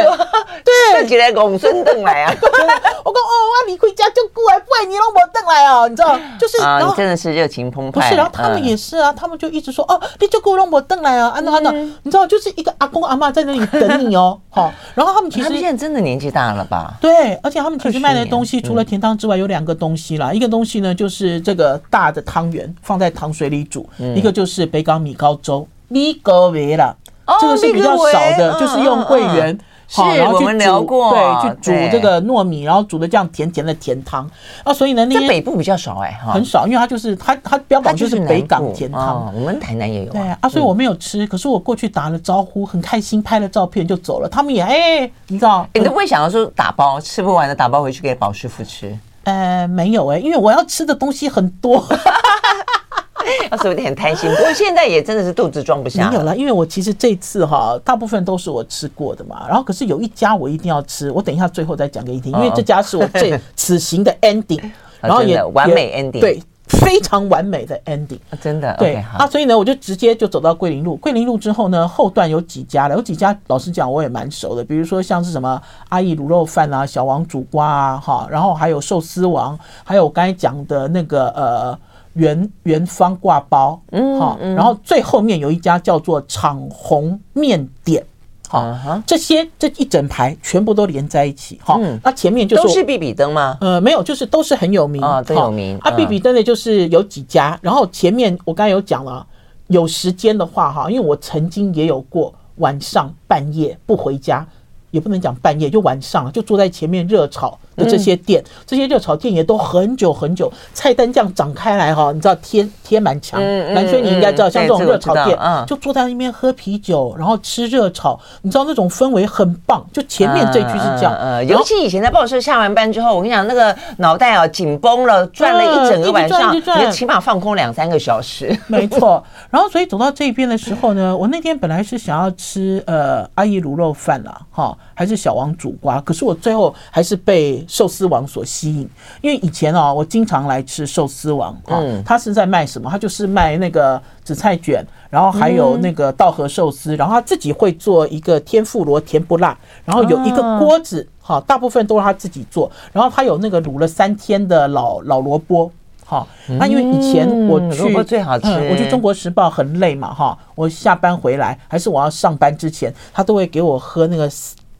[0.63, 2.33] 对， 自己来拱孙凳来啊。
[2.41, 6.17] 我说，哦，我离开家就过来，不然你让我凳来哦，你知道？
[6.39, 6.95] 就是然后。
[6.95, 8.15] 真的是热情澎湃，不是？
[8.15, 14.73] 然后他们也是啊，他们就一直说哦，你就给我让我登来啊，安娜安娜，你知道，就是一个阿公阿妈在那里等你哦，好。
[14.95, 16.95] 然后他们其实现在真的年纪大了吧？
[16.99, 20.33] 对，而且他们其实卖的东西除了甜汤之外，有两个东西啦。
[20.33, 26.95] 一个东西呢，就是这个大的汤圆放在糖水里煮；一个就是北港米糕粥，米糕圆啦，
[27.39, 29.57] 这个是比较少的，就是用桂圆。
[29.89, 34.29] 好，然后去煮，对，去煮这个糯米，然后煮的这样甜甜的甜汤。
[34.65, 48.93] 啊，所以呢，那北部比较少哎，很少，因为它就是它它标榜就是北港甜汤，我们台南也有，对啊，所以我没有吃，可是我过去打了招呼，很开心，拍了照片就走了，他们也哎，你知道，你都不会想到说打包吃不完的打包回去给宝师傅吃？
[49.27, 51.85] 呃，没有哎，因为我要吃的东西很多。
[53.51, 56.09] 那是有点贪心，不过现在也真的是肚子装不下。
[56.09, 59.45] 没有了，因为我其实这次哈，大部分都是我吃过的嘛。
[59.49, 68.75] 然后可是有一家我一定要吃，我等一下最后再讲给你听，因为这家是我最 此行的 ending，然后也完美 ending，对，非常完美的 ending，真的？
[68.77, 69.27] 对啊。
[69.27, 81.79] 所以呢，我就直接就走到桂林路，桂林路之后呢，后段有几家了，有几家老实讲我也蛮熟的，比如说像是什么阿姨卤肉饭啊、小王煮瓜啊，哈，然后还有寿司王，还有我刚才讲的那个呃。
[82.17, 88.03] 元元芳挂包，嗯，好，然后最后面有一家叫做昶鸿面点，
[88.47, 93.57] 好，这些这一整排全部都连在一起，哈，那前面就是都是比比登吗？
[93.59, 95.77] 呃，没有，就是都是很有名啊，都有名。
[95.79, 99.25] 啊，比比登的就是有几家，然后前面我刚才有讲了，
[99.67, 104.47] 有时间的话哈，因为我曾经也有过晚上半夜不回家，
[104.91, 107.59] 也不能讲半夜，就晚上就坐在前面热炒。
[107.77, 113.39] 的这些店，这些热炒店也都很久很久，菜单这样展开来哈，你知道贴贴满墙。
[113.73, 115.37] 兰萱你应该知道，像这种热炒店，
[115.67, 119.85] 就坐在那边喝啤酒，然后吃热炒，你知道那种氛围很棒。
[119.93, 128.57] 就前面这句是这样，尤其以前在报社下完班之后，我跟你讲，那个脑袋啊紧绷了，转了一整个晚上，你起码放空两三个小时。
[128.65, 129.23] 没错。
[129.51, 137.63] 然后所以走到这边的时候呢，我那天本来是想要吃呃阿姨卤肉饭啦，哈，还是小王煮瓜，可是我最后还是被。
[137.67, 138.89] 寿司王所吸引，
[139.21, 141.81] 因为以前啊，我经常来吃寿司王啊。
[142.05, 142.89] 他是在卖什么？
[142.89, 152.71] 他就是卖那个紫菜卷，然后还有那个稻荷寿司，然后他自己会做一个天妇罗甜不辣，然后有一个锅子，哈，大部分都是他自己做。
[152.93, 155.71] 然后他有那个卤了三天的老老萝卜，
[156.05, 156.25] 哈。
[156.59, 158.47] 那因为以前我去，最好吃。
[158.71, 160.37] 我去中国时报很累嘛，哈。
[160.55, 164.29] 我下班回来还是我要上班之前，他都会给我喝那个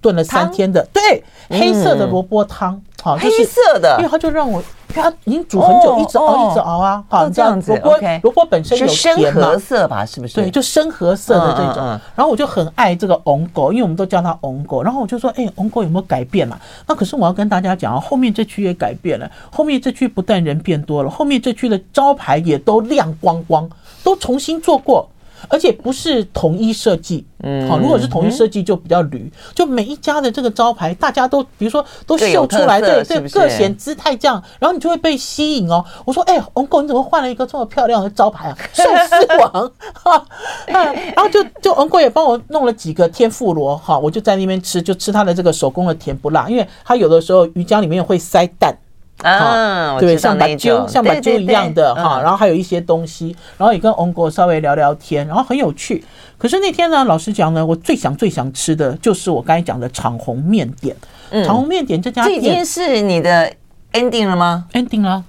[0.01, 2.81] 炖了三天的，对，黑色的萝卜汤。
[3.03, 7.01] 好，黑色的，因为他就让我，他已经煮很久，一直熬，一直熬啊。
[7.07, 7.71] 好，这样子。
[7.83, 10.03] 萝卜，萝卜本身有深褐色吧？
[10.03, 10.33] 是不是？
[10.33, 11.85] 对，就深褐色的这种。
[12.15, 14.81] 然后我就很爱这个红狗，因为我们都叫它红狗。
[14.81, 16.59] 然后我就说，哎，红狗有没有改变嘛？
[16.87, 19.29] 那可是我要跟大家讲啊，后面这区也改变了。
[19.51, 23.69] 后面这区不但人变多了，后面这区的招牌也都亮光光，
[24.03, 25.07] 都重新做过。
[25.47, 27.25] 而且不是统一设计。
[27.43, 35.85] 嗯，好，如果是统一设计就比较驴，就每一家的这个招牌，大家都比如说都秀出来，对对，各显姿态这样，然后你就会被吸引哦。
[36.03, 38.57] 我说，哎，王狗，你怎么换了一个这么漂亮的招牌啊？
[38.73, 40.25] 寿司王，哈，
[40.65, 48.75] 然后就就王狗也帮我弄了几个天妇罗，哈，我就在那边吃，就吃他的这个手工的甜不辣，因为他有的时候鱼浆里面会塞蛋。
[49.23, 56.03] 啊，对，像把揪像把揪一样的哈，然后还有一些东西，然后也跟翁国稍微聊聊天，然后很有趣。
[56.37, 60.95] 可是那天呢，老实讲呢，我最想最想吃的就是我刚才讲的长虹面点。
[61.43, 63.51] 长虹面点这家店，这已经是你的
[63.93, 65.23] ending 了吗？ending 了？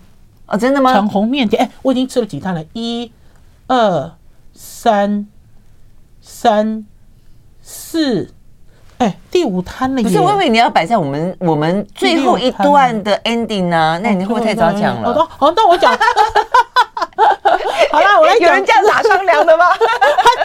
[0.46, 0.92] 哦，真的吗？
[0.92, 3.10] 长虹面点，哎，我已经吃了几摊了，一、
[3.68, 4.12] 二、
[4.52, 5.26] 三、
[6.20, 6.84] 三、
[7.62, 8.34] 四。
[8.98, 10.08] 哎，第五摊了耶！
[10.08, 13.98] 不是，我以为你要摆在我们我们最后一段的 ending 呢？
[14.02, 15.14] 那你会不会太早讲了？
[15.14, 15.96] 好，好，那我讲。
[17.92, 18.48] 好了，我来讲。
[18.48, 19.66] 有人这样打商量的吗？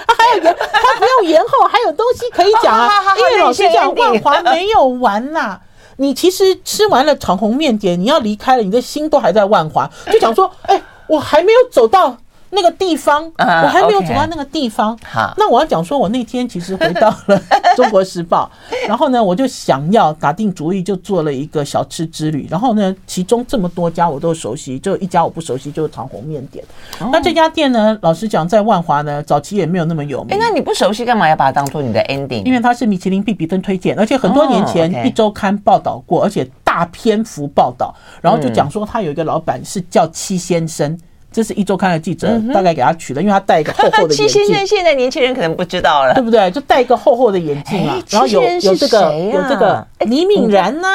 [0.07, 2.91] 他还有延，他不用延后，还有东西可以讲啊。
[3.17, 5.59] 因为老师讲，万华没有完呐。
[5.97, 12.17] 你其实吃完了长虹面点，你要离开了，你的心都还在万华，就讲说，哎，我还没有走到。
[12.53, 14.97] 那个地方，我还没有走到那个地方。
[15.03, 17.39] 好，那我要讲说，我那天其实回到了
[17.75, 18.49] 《中国时报》，
[18.87, 22.47] 然后呢，我就想要打定主意，就做了一个小吃之旅。
[22.49, 26.63] 然后呢，其中这么多家我都熟悉，就一家我不熟悉，就是长虹面店。
[27.11, 30.35] 那这家店呢，老实讲，在万华呢，早期也没有那么有名。
[30.35, 32.43] 哎，那你不熟悉，干嘛要把它当做你的 ending？
[32.43, 40.97] 因为它是米其林必比登推荐，而且很多年前一周刊报道过，而且大篇幅报道，然后就讲说他有一个老板是叫戚先生。
[41.33, 44.27] 这是一周刊的记者大概给他取的，因为他戴一个厚厚的 眼镜。
[44.27, 46.49] 戚先生现在年轻人可能不知道了，对不对？
[46.51, 50.87] 就戴一个厚厚的眼镜啊，然后有有这个有这个倪敏然呢？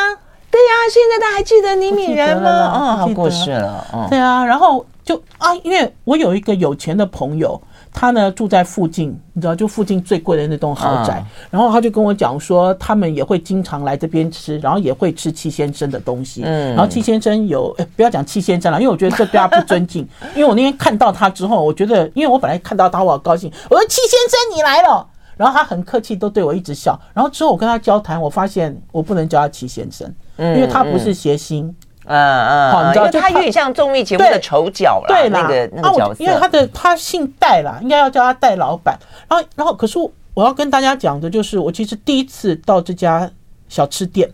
[0.50, 2.50] 对呀，现在他还记得倪敏然吗？
[2.50, 3.84] 啊，他过世了。
[4.08, 7.60] 对啊，然后就啊，因为我有一个有钱的朋友。
[8.00, 11.20] 他呢住在附近，你知道，就附近最贵的那栋豪宅。
[11.50, 16.42] 然后他就跟我讲说，他们也会经常来这边吃，然后也会吃戚先生的东西。
[16.44, 20.08] 嗯，然后戚先生有，哎，不要讲戚先生了，因为我觉得这对他不尊敬。
[20.36, 25.04] 因为我那天看到他之后，我觉得，因为我本来看到他我好高兴，我说戚先生你来了，
[25.36, 26.96] 然后他很客气，都对我一直笑。
[27.12, 31.74] 然后之后我跟他交谈，我发现我不能叫他戚先生，因为他不是谐星。
[32.08, 38.98] 嗯嗯，好，你知道，他有点像综艺节目的丑角了，对那个那个角色，因为他的他姓戴啦，应该要叫他戴老板。
[39.28, 39.98] 然后，然后，可是
[40.32, 43.30] 我要跟大家讲的就是，我其实第一次到这家
[43.68, 44.30] 小吃店，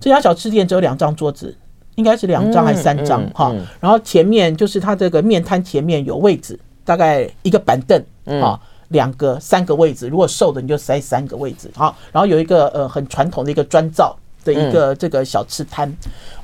[0.00, 1.54] 这家小吃店只有两张桌子，
[1.96, 3.52] 应该是两张还是三张哈。
[3.80, 8.02] 然后前面就是他这个面摊前面有位置，大概一个板凳
[8.42, 11.94] 啊，两个三个位置，如果瘦的你就塞三个位置好。
[12.12, 14.16] 然后有一个呃很传统的一个砖造。
[14.44, 15.92] 的一个这个小吃摊，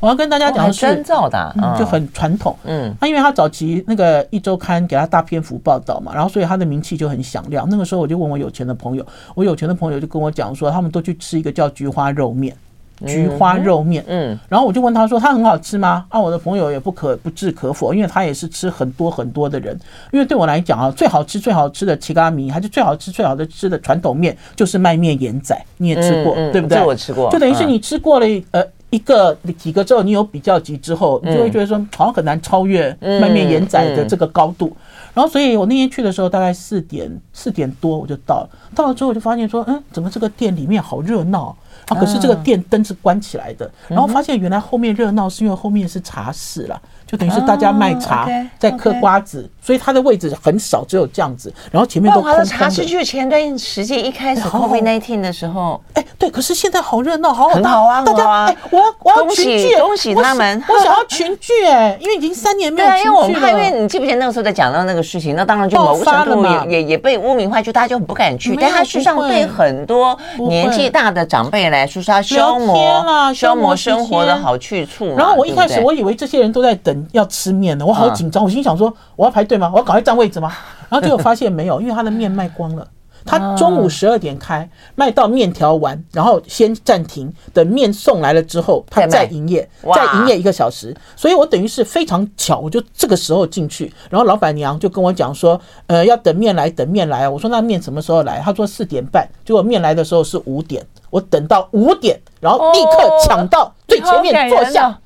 [0.00, 2.56] 我要跟大家讲的是砖造的，就很传统。
[2.64, 7.66] 嗯，他因为他早期那个一周刊给他大篇幅报道嘛，然后所以他的名气就很响亮。
[7.68, 12.56] 那个时候我就问我有钱的朋友，我有钱的朋友就跟我讲说，他们都去吃一个叫菊花肉面。
[13.04, 19.78] 菊花肉面，嗯，然后我就问他说：“他很好吃吗？”啊，我的朋友也不可不置可否，因为他也是吃很多很多的人。
[20.12, 25.61] 因为对我来讲啊，最好吃最好吃的七咖米，还是最好吃最好的吃的传统面，就是卖面盐仔。
[25.76, 26.82] 你也吃过，对不对？
[26.82, 34.74] 我吃过，就等于是你吃过了呃一个几个之后，你有比较级之后，你就会觉得说好像很难超越麦面盐仔的这个高度。
[35.12, 41.56] 然后，所以我那天去的时候大概四点四点多我就到了，到了之后我就发现说，嗯，怎么这个店里面好热闹？
[41.88, 41.99] 啊！
[41.99, 51.53] 可是这个店灯是关起来的，然后发现原来后面热闹是因为后面是茶室了，就等于是大家卖茶在嗑瓜子，所以它的位置很少，只有这样子。
[51.71, 52.45] 然后前面都空空的。
[52.45, 56.31] 茶室就是前段时间一开始 COVID-19 的时候，哎，对。
[56.31, 58.03] 可是现在好热闹，好好好啊！
[58.03, 60.62] 大家，哎，我要我要群聚，恭喜他们！
[60.69, 63.05] 我想要群聚，哎，因为已经三年没有群聚了。
[63.05, 68.57] 因为我们怕，因为你记不记得那个时候在讲到那个事情，那当然就某个程度也也也被污名化，就大家就很不敢去。
[68.57, 72.21] 但他实际上对很多年纪大的长辈来说，是他。
[72.21, 75.14] 消磨，消磨生活的好去处。
[75.16, 79.70] 然后我一开始我以为这些人都在等要吃面呢，我好紧张，我心想说我要排队吗？
[79.72, 80.52] 我要赶快占位置吗？
[80.88, 82.87] 然后结果发现没有，因为他的面卖光了。
[83.28, 90.96] 他中午十二点开，卖到面条完，然后先暂停，等面送来了之后，他再营业，再营业一个小时。
[91.16, 97.28] 所以我等于是非常巧，我就这个时候进去，然后老板娘就跟我讲说，呃，要等面来，等面来。
[97.28, 98.38] 我说那面什么时候来？
[98.38, 100.87] 他说四点半，结果面来的时候是五点。
[101.11, 104.99] 我等到五点，然后立刻抢到最前面坐下。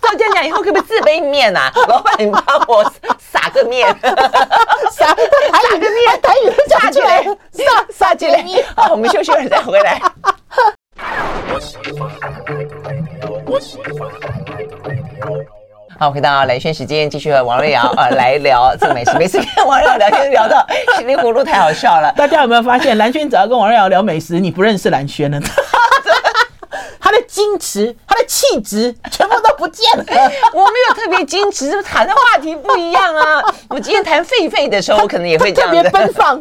[0.00, 1.70] 照这样讲，以后可不可以自备面啊？
[1.88, 2.84] 老板，你帮我
[3.18, 3.86] 撒个面，
[4.90, 5.14] 撒撒
[5.72, 8.44] 个面，台语撒起来，撒撒进来。
[8.76, 10.00] 好，我们休息会儿再回来。
[15.98, 19.12] 好，回到蓝轩时间，继续和王瑞瑶 呃来聊这个美食。
[19.16, 20.66] 每次跟王瑞瑶聊天聊到
[20.98, 22.12] 稀里糊涂，太好笑了。
[22.16, 25.40] 大家有没有发现，蓝轩只要跟王瑞瑶聊美食，你不认识蓝轩了？
[26.98, 30.04] 他的矜持，他的气质，全部都不见了。
[30.52, 33.42] 我没有特别矜持，谈的话题不一样啊。
[33.68, 35.70] 我今天谈狒狒的时候，我可能也会这样。
[35.70, 36.40] 特别奔放。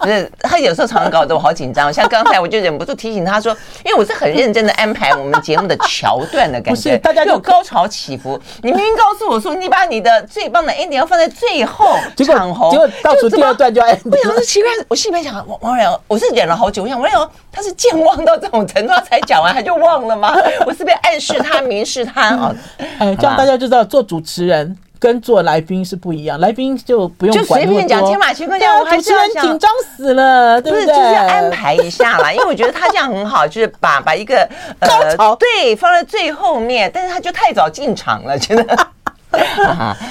[0.04, 1.92] 不是，他有时候常常搞得我好紧张。
[1.92, 8.40] 像刚才我就忍不住提醒他说，因为我是很认真的安排我们节目的桥段的感觉，大家有高潮起伏。
[8.62, 12.34] 你明明告诉我说，你把你的最棒的 ending 要放在最后，结果
[12.70, 14.10] 结果倒数第二段就 ending。
[14.10, 20.34] 我想说奇怪，我心里面想，王王瑞瑶，我是忍了好久，我想王瑞瑶他是健忘到这种程度，他才讲完他就忘了吗？
[20.66, 22.54] 我是不是暗示他、明示他啊？
[22.98, 24.76] 哎，这样大家就知道做主持人。
[25.00, 30.86] 跟做来宾是不一样，来宾就不用管就随便讲天马行空讲，我还是紧张死了，对不对？
[30.86, 34.48] 就是安排一下啦，因为我觉得他这样很好，就是把把一个
[34.78, 38.78] 高潮对放在最后面，但是他就太早进场了，觉得。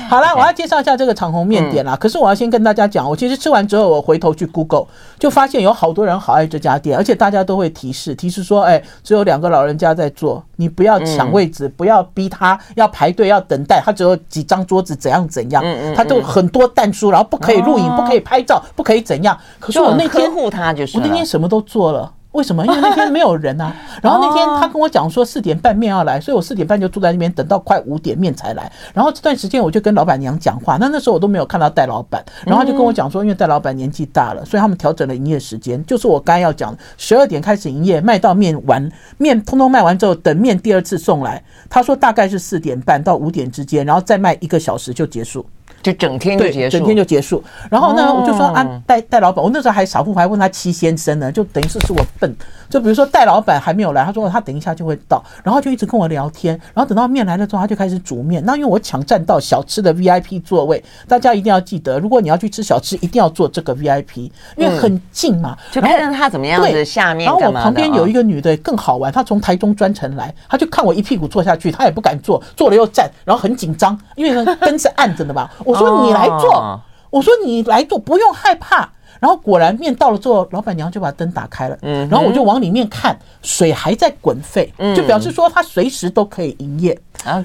[0.09, 1.95] 好了，我要介绍一下这个长虹面点啦。
[1.95, 4.85] 可是我要先跟大家讲，我其实吃完之后，我回头去 Google，
[5.19, 15.63] 就发现有好多人好爱这家店，而且大家都会提示提示说，哎，只有两个老人家在做，你不要抢位置，不要逼他要排队要等待，他只有几张桌子，怎样怎样，
[15.95, 19.37] 他都很多弹书，然后不可以录影，不可以拍照，不可以怎样。
[19.59, 22.13] 可是我那天护他就是，我那天什么都做了。
[22.31, 22.63] 为什么？
[22.65, 23.75] 因为那天没有人啊。
[24.01, 28.71] 然后那天他跟我讲说四点半面要来，所以我四点半就住在那边等到快五点面才来。
[28.93, 30.77] 然后这段时间我就跟老板娘讲话。
[30.77, 41.43] 那那时候我都没有看到戴老板，然后他就跟我讲说，因为戴老板年纪大了，所以他们调整了营业时间，就是我刚要讲，十二点开始营业，卖到面完，面通通卖完之后，等面第二次送来。
[41.69, 45.45] 他说大概是四点半到五点之间，然后再卖一个小时就结束。
[45.81, 47.43] 就整天就结束，整天就结束。
[47.69, 52.35] 然后呢，我就说啊，戴戴老板，我那时候还傻乎乎还问他戚先生呢，就等于是是我笨。
[52.69, 56.53] 就比如说戴老板还没有来，他说他等一下就会到，然后就一直跟我聊天。
[56.73, 58.43] 然后等到面来了之后，他就开始煮面。
[58.45, 65.57] 那因为我抢占到小吃的 VIP 座位，大家一定要记得，如果你要去吃小吃，一定要坐这个 VIP，因为很近嘛。
[65.71, 67.25] 就看他怎么样子下面。
[67.25, 75.49] 然后我旁边有一个女的更好玩，她从台中专程来，她就看我一屁股坐下去，她也不敢坐，坐了又站，然后很紧张，因为那灯是暗着的嘛。
[75.65, 78.89] 我说你来做，我说你来做，不用害怕。
[79.19, 81.77] 然后果然面到了之后，老板娘就把灯打开了，
[82.09, 86.97] 然后我就往里面看，水还在滚沸，就表示说它随时都可以营业。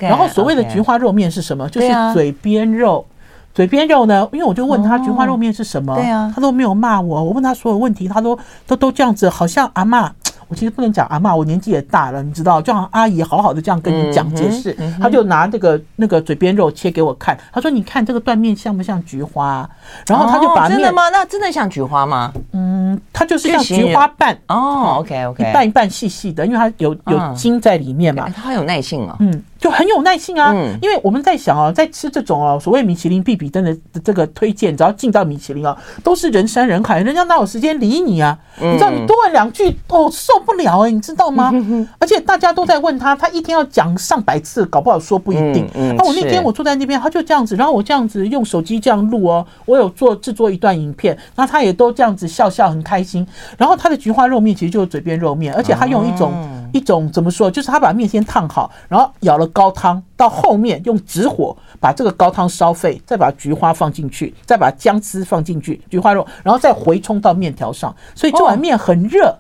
[0.09, 1.69] 然后所谓的菊花肉面是什么？
[1.69, 3.05] 就是嘴边肉。
[3.53, 4.29] 嘴边肉呢？
[4.33, 5.95] 因为我就问他菊花肉面是什么，
[6.35, 7.23] 他都没有骂我。
[7.23, 8.37] 我问他所有问题，他都
[8.67, 10.11] 都都这样子，好像阿嬷。
[10.55, 19.69] 我其实不能讲阿妈，我年纪也大了，你知道，就像阿姨好好的这样跟你讲解释，他就拿这个那个嘴边肉切给我看，他说：“你看这个断面像不像菊花？”
[20.07, 21.09] 然后他就把面，真的吗？
[21.09, 22.33] 那真的像菊花吗？
[22.53, 29.43] 嗯，它就是像菊花瓣哦，OK OK，一半一半细细的，因为它有有筋在里面嘛，它很有耐性哦，嗯。
[29.65, 30.53] 就很有耐性啊，
[30.83, 38.39] 因为我们在想啊，在吃这种哦，所谓米其林必比登的这个推荐，只要进到米其林啊，都是人山人海，人家哪有时间理你啊？
[38.61, 41.51] 你知道，你多问两句哦，受不了哎，你知道吗？
[41.99, 45.67] 而且大家都在问他，他一天要讲上百次，搞不好说不一定。
[45.97, 53.27] 那我那天我坐在那边，他就这样子，然后我这样子用手机这样录哦，我有做制作一段影片，然后他也都这样子笑笑很开心。
[53.57, 56.35] 然后他的菊花肉面其实就是嘴边肉面，而且他用一种
[56.75, 59.49] 一种怎么说，就是他把面先烫好，然后咬了。
[59.55, 69.39] 高汤到后面用直火把这个高汤烧沸，再把菊花放进去，再把姜丝放进去，菊花肉，然后再回冲到面条上，所以这碗面很热，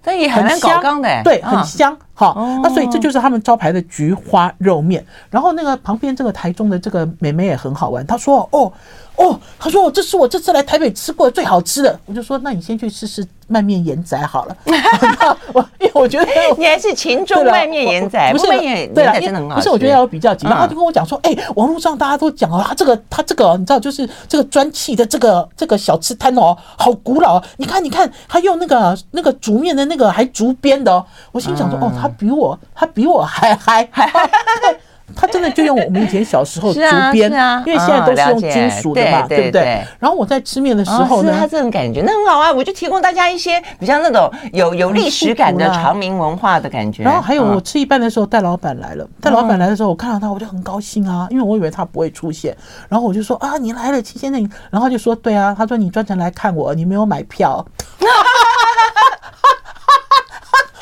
[0.00, 1.94] 但也很香的，对，很香。
[2.14, 5.04] 好，那所以这就是他们招牌的菊花肉面。
[5.28, 8.72] 然后那个旁边这个台中的这个妹妹也很好玩，她说：“哦。”
[9.18, 14.56] 哦，他说我这是我这次来台北吃过最好吃的，我就说那你先去试试卖面盐仔好了。
[15.52, 19.56] 我因为我觉得 你还是秦中卖面盐仔，不是卖面盐仔真的很好。
[19.56, 20.48] 不是，我觉得要比较紧。
[20.48, 27.42] 然后他就跟我讲说，哎，网络上大家都讲啊，他这个他这个你知道，就是这个砖砌的这个这个小吃摊哦，好古老。
[27.56, 31.04] 你看你看，他用那个那个煮面的那个还竹编的哦。
[31.32, 34.08] 我心想说，哦，他比我他比我还还还。
[35.16, 36.80] 他真的就用我们以前小时候竹
[37.12, 39.84] 编啊，因为现在都是用金属的嘛，对不对？
[39.98, 47.02] 然后我在吃面的时候呢，他这种感觉那很好啊，我就提供大家一些比较那种有有历史感的长明文化的感觉。
[47.02, 52.56] 然后还有我吃一半的时候，戴老板来了，戴老板来的时候，我看到他我就很高兴啊，因为我以为他不会出现。
[52.88, 54.40] 然后我就说啊，你来了，戚先生。
[54.70, 57.64] 然后他就说对啊，他说你专程来看我，你没有买票。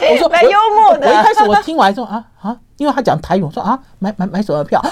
[0.08, 1.08] 我说来幽默的。
[1.08, 2.56] 我一开始我听完之后啊啊。
[2.76, 4.82] 因为他讲台语，我说啊，买买买什么票？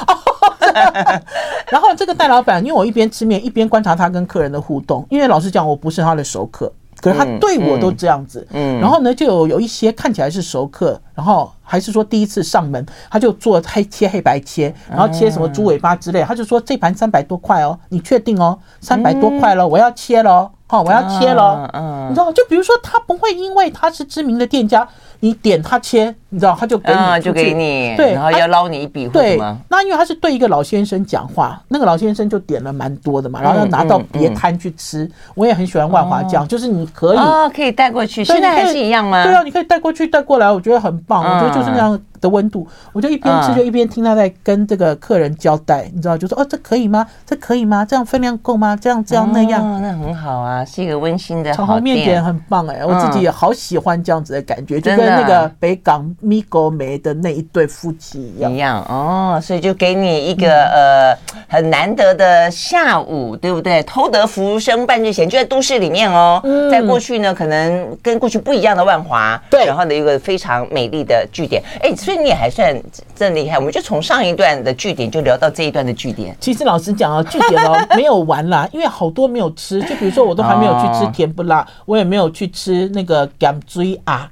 [1.70, 5.06] 然后这个戴老板，因为我一边吃面一边观察他跟客人的互动。
[5.10, 8.46] 因为老实讲，我不是他的熟客，可是他对我都这样子。
[8.52, 18.56] 嗯，然后呢，就有有一些看起来是熟客，然后还是说第一次上门，他就做黑切黑白切，然后切什么猪尾巴之类，他就说这盘三百多块哦，你确定哦？
[18.80, 20.50] 三百多块了，我要切了。
[20.66, 24.88] 哦，我要切了，嗯，你知道，就比如说，他不会因为他是知名的店家，
[25.20, 29.58] 你点他切，你知道，他就给你，就给你，对，然后要捞你一笔，对吗？
[29.68, 35.08] 那因为他是对一个老先生讲话，那个老先生就点了蛮多的嘛，然后要拿到别摊去吃。
[35.34, 39.22] 我也很喜欢万华酱，就是你可以哦，可以带过去，现在还是一样吗？
[39.22, 42.00] 对啊，你可以带过去带过来，我觉得很棒，我觉得就是这样。
[42.24, 47.06] 的温度，我就一边吃就一边听他在跟这个客人交代，你知道，就说哦，这可以吗？
[47.26, 47.84] 这可以吗？
[47.84, 48.74] 这样分量够吗？
[48.74, 61.14] 这样这样那样，那很好啊，是一个温馨的炒红面点很棒哎，我自己也好喜欢这样子的感觉，就跟那个北港米狗梅的那一对夫妻一样一样哦，所以就给你一个呃
[61.46, 63.82] 很难得的下午，对不对？
[63.82, 72.13] 偷得浮生半日闲，就在都市里面哦，在过去呢，可能跟过去不一样的万华，对，然后的一个非常美丽的据点，哎，所以。
[72.16, 72.74] 你也还算
[73.14, 76.36] 真厉害，我们就从上一段的据点就聊到这一段的据点。
[76.40, 79.80] 其实老实讲啊，据点哦没有完啦，因为好多没有吃。
[79.82, 84.30] 就比如说，我都还没有去吃甜不辣， 我也没有去吃那个咸水鸭。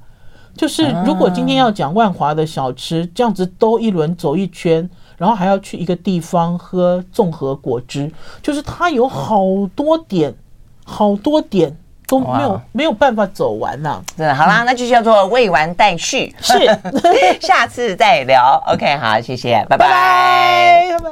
[0.55, 8.11] 就是如果今天要讲万华的小吃，这样子兜一轮走一圈，然后还要去一个地方喝综合果汁，
[8.41, 9.41] 就是它有好
[9.75, 10.33] 多点，
[10.85, 11.75] 好多点。
[12.13, 16.53] 都没有没有办法走完呐，真的好啦，那就叫做未完待续，是，
[17.41, 18.61] 下次再聊。
[18.67, 21.11] OK，好，谢谢，拜拜。